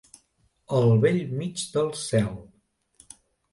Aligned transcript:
Al 0.77 0.89
bell 1.03 1.19
mig 1.43 1.63
del 1.77 1.93
cel. 2.07 2.35